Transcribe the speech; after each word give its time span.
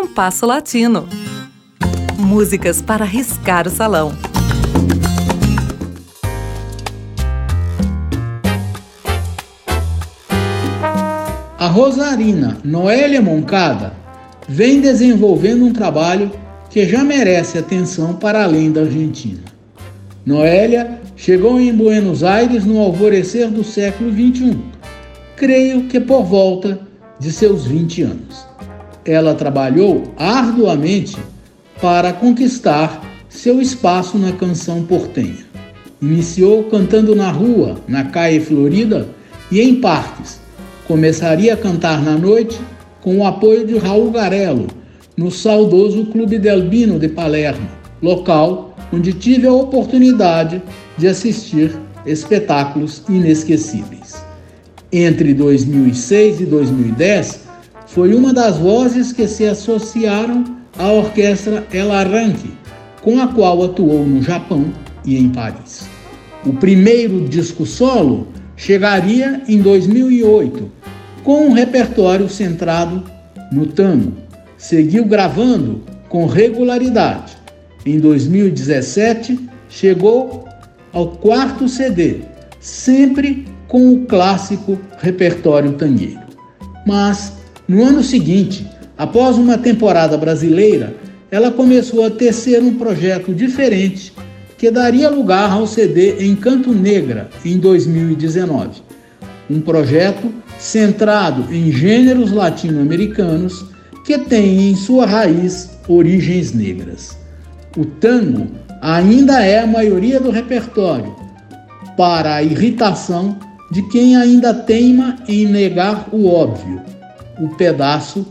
Compasso 0.00 0.46
Latino. 0.46 1.08
Músicas 2.16 2.80
para 2.80 3.04
riscar 3.04 3.66
o 3.66 3.70
salão. 3.70 4.12
A 11.58 11.66
Rosarina 11.66 12.58
Noélia 12.64 13.20
Moncada 13.20 13.92
vem 14.48 14.80
desenvolvendo 14.80 15.64
um 15.64 15.72
trabalho 15.72 16.30
que 16.70 16.86
já 16.86 17.02
merece 17.02 17.58
atenção 17.58 18.14
para 18.14 18.44
além 18.44 18.70
da 18.70 18.82
Argentina. 18.82 19.42
Noélia 20.24 21.00
chegou 21.16 21.58
em 21.58 21.74
Buenos 21.74 22.22
Aires 22.22 22.64
no 22.64 22.78
alvorecer 22.78 23.50
do 23.50 23.64
século 23.64 24.12
XXI, 24.12 24.60
creio 25.34 25.88
que 25.88 25.98
por 25.98 26.22
volta 26.22 26.78
de 27.18 27.32
seus 27.32 27.66
20 27.66 28.02
anos. 28.02 28.47
Ela 29.04 29.34
trabalhou 29.34 30.12
arduamente 30.16 31.16
para 31.80 32.12
conquistar 32.12 33.02
seu 33.28 33.60
espaço 33.60 34.18
na 34.18 34.32
canção 34.32 34.82
portenha. 34.84 35.46
Iniciou 36.00 36.64
cantando 36.64 37.14
na 37.14 37.30
rua, 37.30 37.76
na 37.86 38.04
Caia 38.04 38.40
Florida 38.40 39.08
e 39.50 39.60
em 39.60 39.76
parques. 39.76 40.40
Começaria 40.86 41.54
a 41.54 41.56
cantar 41.56 42.02
na 42.02 42.16
noite 42.16 42.58
com 43.00 43.18
o 43.18 43.26
apoio 43.26 43.66
de 43.66 43.78
Raul 43.78 44.10
Garello, 44.10 44.66
no 45.16 45.30
saudoso 45.30 46.06
Clube 46.06 46.38
Delbino 46.38 46.98
de 46.98 47.08
Palermo, 47.08 47.68
local 48.00 48.76
onde 48.92 49.12
tive 49.12 49.46
a 49.46 49.52
oportunidade 49.52 50.62
de 50.96 51.08
assistir 51.08 51.76
espetáculos 52.06 53.02
inesquecíveis. 53.08 54.24
Entre 54.90 55.34
2006 55.34 56.40
e 56.40 56.46
2010, 56.46 57.47
foi 57.88 58.14
uma 58.14 58.32
das 58.32 58.58
vozes 58.58 59.12
que 59.12 59.26
se 59.26 59.46
associaram 59.46 60.44
à 60.78 60.92
orquestra 60.92 61.66
El 61.72 61.90
Arranque, 61.90 62.52
com 63.02 63.18
a 63.20 63.28
qual 63.28 63.64
atuou 63.64 64.06
no 64.06 64.22
Japão 64.22 64.66
e 65.04 65.16
em 65.16 65.30
Paris. 65.30 65.88
O 66.44 66.52
primeiro 66.52 67.26
disco 67.26 67.64
solo 67.64 68.28
chegaria 68.56 69.42
em 69.48 69.60
2008, 69.62 70.70
com 71.24 71.46
um 71.46 71.52
repertório 71.52 72.28
centrado 72.28 73.02
no 73.50 73.66
tango. 73.66 74.12
Seguiu 74.58 75.04
gravando 75.04 75.82
com 76.08 76.26
regularidade. 76.26 77.38
Em 77.86 77.98
2017, 77.98 79.48
chegou 79.68 80.46
ao 80.92 81.08
quarto 81.08 81.68
CD, 81.68 82.20
sempre 82.60 83.46
com 83.66 83.92
o 83.92 84.06
clássico 84.06 84.78
repertório 84.98 85.72
tangueiro. 85.72 86.20
Mas, 86.86 87.37
no 87.68 87.84
ano 87.84 88.02
seguinte, 88.02 88.66
após 88.96 89.36
uma 89.36 89.58
temporada 89.58 90.16
brasileira, 90.16 90.96
ela 91.30 91.50
começou 91.50 92.06
a 92.06 92.10
tecer 92.10 92.62
um 92.62 92.76
projeto 92.76 93.34
diferente 93.34 94.12
que 94.56 94.70
daria 94.70 95.10
lugar 95.10 95.52
ao 95.52 95.66
CD 95.66 96.26
Encanto 96.26 96.72
Negra 96.72 97.28
em 97.44 97.58
2019. 97.58 98.82
Um 99.50 99.60
projeto 99.60 100.32
centrado 100.58 101.54
em 101.54 101.70
gêneros 101.70 102.32
latino-americanos 102.32 103.66
que 104.04 104.18
tem 104.18 104.70
em 104.70 104.74
sua 104.74 105.04
raiz 105.04 105.70
origens 105.86 106.54
negras. 106.54 107.18
O 107.76 107.84
tango 107.84 108.46
ainda 108.80 109.44
é 109.44 109.60
a 109.60 109.66
maioria 109.66 110.18
do 110.18 110.30
repertório, 110.30 111.14
para 111.96 112.36
a 112.36 112.42
irritação 112.42 113.38
de 113.70 113.82
quem 113.88 114.16
ainda 114.16 114.54
teima 114.54 115.16
em 115.28 115.46
negar 115.46 116.08
o 116.10 116.26
óbvio, 116.26 116.80
o 117.40 117.48
pedaço 117.48 118.26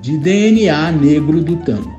de 0.00 0.18
DNA 0.18 0.92
negro 0.92 1.40
do 1.40 1.56
tango. 1.56 1.92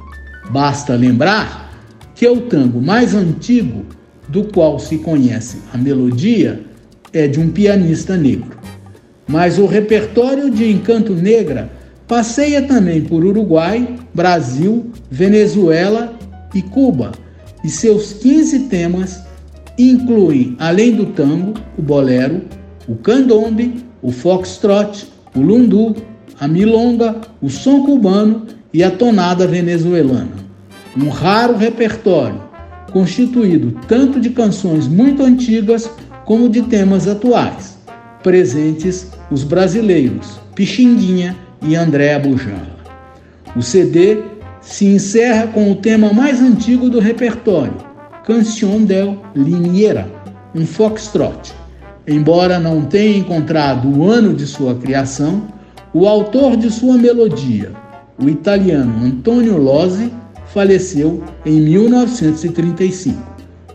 Basta 0.49 0.95
lembrar 0.95 1.71
que 2.15 2.27
o 2.27 2.41
tango 2.41 2.81
mais 2.81 3.15
antigo 3.15 3.85
do 4.27 4.43
qual 4.45 4.79
se 4.79 4.97
conhece 4.97 5.59
a 5.73 5.77
melodia 5.77 6.61
é 7.11 7.27
de 7.27 7.39
um 7.39 7.49
pianista 7.49 8.17
negro. 8.17 8.57
Mas 9.27 9.57
o 9.57 9.65
repertório 9.65 10.49
de 10.49 10.69
Encanto 10.69 11.13
Negra 11.13 11.71
passeia 12.07 12.61
também 12.61 13.01
por 13.01 13.23
Uruguai, 13.23 13.95
Brasil, 14.13 14.91
Venezuela 15.09 16.13
e 16.53 16.61
Cuba, 16.61 17.13
e 17.63 17.69
seus 17.69 18.13
15 18.13 18.59
temas 18.67 19.23
incluem, 19.77 20.55
além 20.59 20.93
do 20.93 21.07
tango, 21.07 21.53
o 21.77 21.81
bolero, 21.81 22.41
o 22.87 22.95
candombe, 22.95 23.83
o 24.01 24.11
foxtrot, 24.11 25.07
o 25.35 25.39
lundu, 25.39 25.95
a 26.43 26.47
milonga, 26.47 27.21
o 27.41 27.49
som 27.49 27.85
cubano 27.85 28.45
e 28.73 28.83
a 28.83 28.91
tonada 28.91 29.47
venezuelana. 29.47 30.43
Um 30.97 31.07
raro 31.07 31.55
repertório, 31.55 32.41
constituído 32.91 33.79
tanto 33.87 34.19
de 34.19 34.29
canções 34.29 34.85
muito 34.85 35.23
antigas 35.23 35.89
como 36.25 36.49
de 36.49 36.63
temas 36.63 37.07
atuais, 37.07 37.77
presentes 38.21 39.09
os 39.31 39.45
brasileiros 39.45 40.37
Pixinguinha 40.53 41.33
e 41.61 41.77
André 41.77 42.19
Bujala. 42.19 42.75
O 43.55 43.61
CD 43.61 44.21
se 44.59 44.85
encerra 44.85 45.47
com 45.47 45.71
o 45.71 45.75
tema 45.75 46.11
mais 46.11 46.41
antigo 46.41 46.89
do 46.89 46.99
repertório, 46.99 47.77
Canción 48.25 48.83
del 48.83 49.17
Liniera, 49.33 50.11
um 50.53 50.65
foxtrot 50.65 51.53
Embora 52.05 52.59
não 52.59 52.81
tenha 52.81 53.17
encontrado 53.17 53.87
o 53.87 54.09
ano 54.09 54.33
de 54.33 54.45
sua 54.45 54.75
criação, 54.75 55.47
o 55.93 56.07
autor 56.07 56.57
de 56.57 56.71
sua 56.71 56.97
melodia, 56.97 57.71
o 58.17 58.27
italiano 58.27 59.05
Antonio 59.05 59.57
Lozzi, 59.57 60.11
faleceu 60.47 61.23
em 61.45 61.59
1935. 61.61 63.21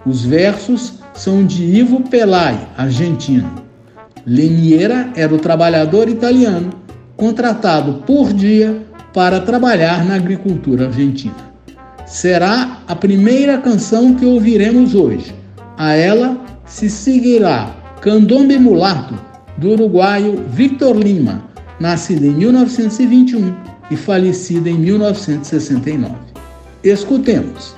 Os 0.04 0.24
versos 0.24 0.94
são 1.14 1.44
de 1.44 1.64
Ivo 1.64 2.00
Pelai, 2.02 2.68
argentino. 2.76 3.50
Leniera 4.26 5.10
era 5.14 5.34
o 5.34 5.38
trabalhador 5.38 6.08
italiano 6.08 6.70
contratado 7.16 8.02
por 8.06 8.32
dia 8.32 8.82
para 9.12 9.40
trabalhar 9.40 10.04
na 10.04 10.16
agricultura 10.16 10.86
argentina. 10.86 11.34
Será 12.06 12.78
a 12.86 12.94
primeira 12.94 13.58
canção 13.58 14.14
que 14.14 14.24
ouviremos 14.24 14.94
hoje. 14.94 15.34
A 15.76 15.94
ela 15.94 16.36
se 16.64 16.88
seguirá 16.88 17.74
Candombe 18.00 18.58
Mulato, 18.58 19.14
do 19.56 19.70
uruguaio 19.70 20.44
Victor 20.48 20.96
Lima, 20.96 21.47
nascido 21.80 22.24
em 22.24 22.34
1921 22.34 23.54
e 23.90 23.96
falecido 23.96 24.68
em 24.68 24.78
1969. 24.78 26.14
Escutemos. 26.82 27.77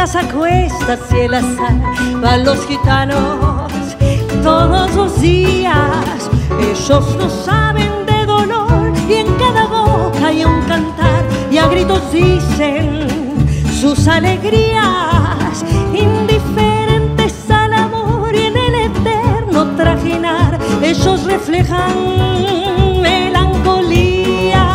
Casa 0.00 0.22
cuesta 0.32 0.94
hacia 0.94 1.24
el 1.26 1.34
azar, 1.34 1.74
van 2.22 2.42
los 2.42 2.66
gitanos 2.66 3.70
todos 4.42 4.94
los 4.94 5.20
días, 5.20 6.30
ellos 6.58 7.16
no 7.18 7.28
saben 7.28 8.06
de 8.06 8.24
dolor 8.24 8.94
y 9.06 9.16
en 9.16 9.26
cada 9.34 9.66
boca 9.66 10.28
hay 10.28 10.42
un 10.42 10.62
cantar 10.62 11.22
y 11.50 11.58
a 11.58 11.66
gritos 11.66 12.00
dicen 12.12 13.06
sus 13.78 14.08
alegrías. 14.08 14.70
Ellos 20.82 21.24
reflejan 21.24 23.00
melancolía. 23.00 24.66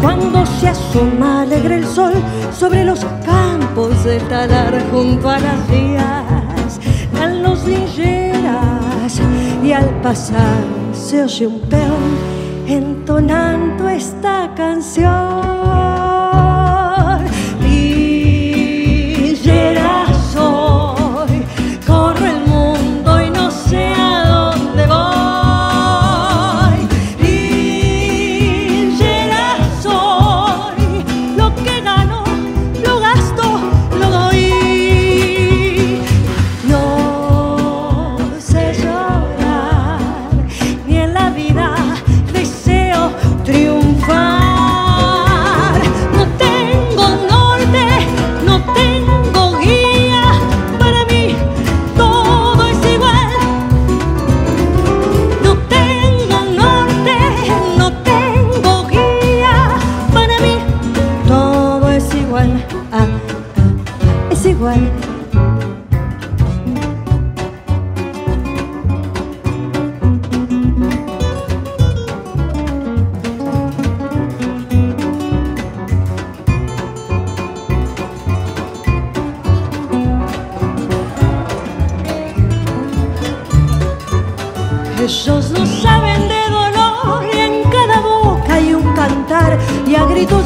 Cuando 0.00 0.46
se 0.46 0.68
asoma 0.68 1.42
alegre 1.42 1.76
el 1.76 1.86
sol 1.86 2.14
sobre 2.58 2.84
los 2.84 3.00
campos 3.26 3.51
del 3.74 4.20
talar 4.28 4.78
junto 4.90 5.30
a 5.30 5.38
las 5.38 5.70
vías 5.70 6.78
dan 7.14 7.42
los 7.42 7.64
lilleras 7.64 9.18
y 9.64 9.72
al 9.72 9.88
pasar 10.02 10.62
se 10.92 11.22
oye 11.22 11.46
un 11.46 11.60
peón 11.60 12.18
entonando 12.68 13.88
esta 13.88 14.52
canción 14.54 15.41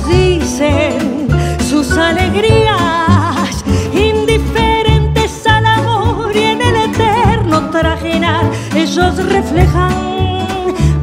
dicen 0.08 1.28
sus 1.68 1.92
alegrías, 1.92 3.64
indiferentes 3.92 5.46
al 5.46 5.66
amor 5.66 6.34
y 6.34 6.44
en 6.44 6.62
el 6.62 6.76
eterno 6.90 7.70
trajinar, 7.70 8.44
ellos 8.74 9.16
reflejan 9.26 9.92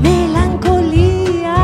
melancolía. 0.02 1.56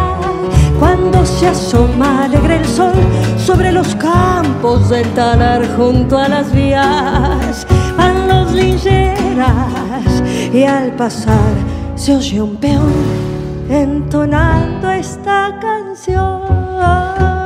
Cuando 0.79 1.25
se 1.25 1.47
asoma 1.47 2.25
alegre 2.25 2.57
el 2.57 2.65
sol 2.67 2.93
sobre 3.37 3.71
los 3.71 3.95
campos 3.95 4.89
del 4.89 5.07
talar 5.13 5.65
junto 5.75 6.17
a 6.17 6.27
las 6.27 6.51
vías, 6.53 7.65
van 7.97 8.27
los 8.27 8.51
lincheras 8.51 10.23
y 10.53 10.63
al 10.63 10.91
pasar 10.91 11.55
se 11.95 12.15
oye 12.15 12.41
un 12.41 12.55
peón 12.57 13.28
entonando 13.69 14.89
esta 14.89 15.57
canción. 15.61 17.38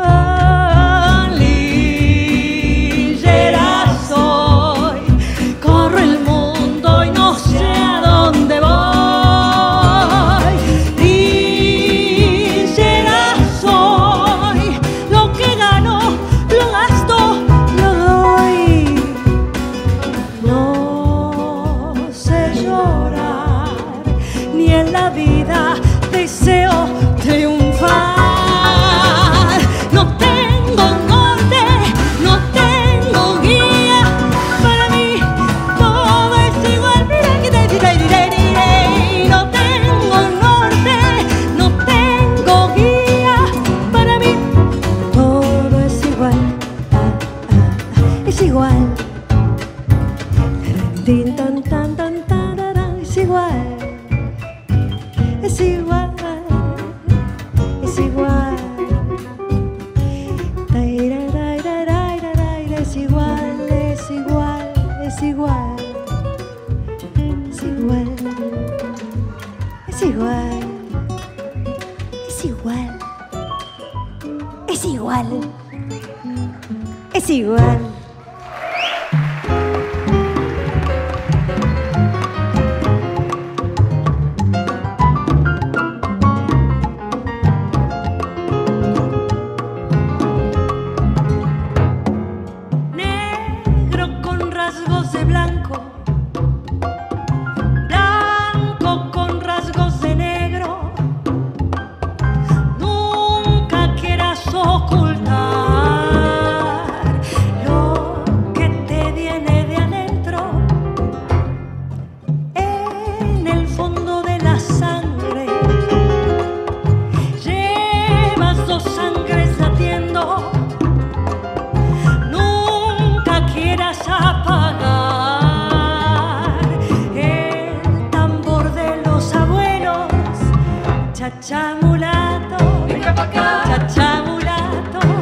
Chacha 131.24 131.78
mulato, 131.82 132.86
venga 132.86 133.14
pa' 133.16 133.24
acá. 133.24 133.64
Chacha 133.66 134.24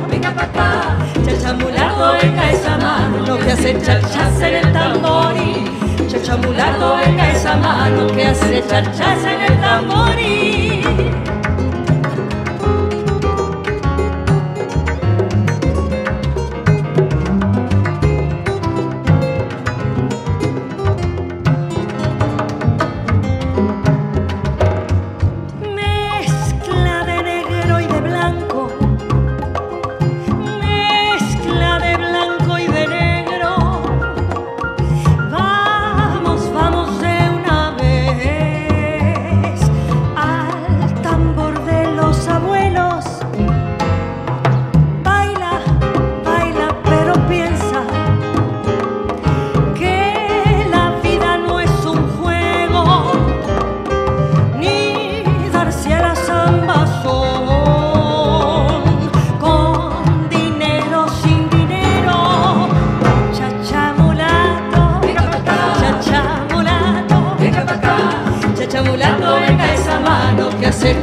venga 0.09 0.31
pa' 0.31 0.45
acá. 0.45 0.97
Chacha 1.23 1.53
mulato, 1.53 2.17
venga 2.19 2.51
esa 2.51 2.75
mano 2.79 3.17
lo 3.19 3.37
que 3.37 3.51
hace 3.51 3.79
chachas 3.79 4.41
en 4.41 4.55
el 4.55 4.73
tamborí. 4.73 5.63
Chacha 6.09 6.37
mulato, 6.37 6.97
venga 6.97 7.29
esa 7.29 7.55
mano 7.55 8.07
que 8.07 8.25
hace 8.25 8.63
chachas 8.67 9.23
en 9.25 9.41
el 9.41 9.61
tamborí. 9.61 10.70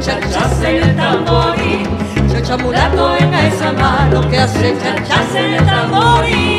charcharse 0.01 0.77
en 0.77 0.83
el 0.83 0.95
tamborí. 0.95 1.83
Chacha 2.31 2.57
mulato, 2.57 3.11
venga 3.19 3.47
esa 3.47 3.71
mano 3.73 4.27
que 4.29 4.37
hace 4.39 4.77
charcharse 4.81 5.39
en 5.39 5.53
el 5.55 5.65
tamborí. 5.65 6.58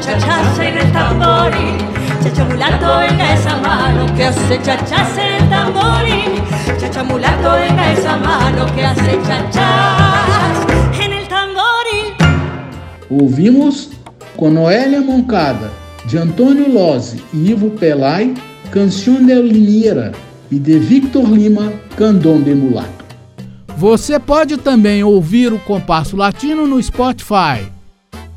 Chachas 0.00 0.58
en 0.58 0.78
el 0.78 0.92
tamboril, 0.92 1.78
cha 2.22 2.32
cha 2.32 2.44
mulato, 2.44 2.98
venga 2.98 3.34
esa 3.34 3.56
mano 3.56 4.14
que 4.14 4.24
hace 4.24 4.60
chachas 4.62 5.18
en 5.18 5.42
el 5.42 5.48
tamboril, 5.48 6.42
cha 6.78 6.90
cha 6.90 7.04
mulato, 7.04 7.50
venga 7.52 7.92
esa 7.92 8.16
mano 8.16 8.66
que 8.74 8.84
hace 8.84 9.18
chachas 9.26 10.66
en 11.00 11.12
el 11.12 11.28
tamboril. 11.28 12.14
Ouvimos 13.10 13.90
com 14.36 14.50
Noélia 14.50 15.00
Moncada, 15.00 15.70
de 16.04 16.18
Antônio 16.18 16.68
Lozzi 16.72 17.22
e 17.32 17.50
Ivo 17.50 17.70
Pelai, 17.70 18.34
Canção 18.70 19.24
de 19.24 19.34
Lineira 19.40 20.12
e 20.50 20.58
de 20.58 20.78
Victor 20.78 21.24
Lima, 21.24 21.72
Candombe 21.96 22.54
Mulato. 22.54 23.04
Você 23.76 24.18
pode 24.18 24.56
também 24.56 25.02
ouvir 25.04 25.52
o 25.52 25.58
Compasso 25.58 26.16
Latino 26.16 26.66
no 26.66 26.82
Spotify. 26.82 27.75